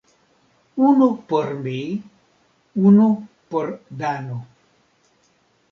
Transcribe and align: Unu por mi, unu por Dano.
Unu 0.91 1.09
por 1.31 1.47
mi, 1.65 1.77
unu 2.91 3.09
por 3.51 3.69
Dano. 4.01 4.41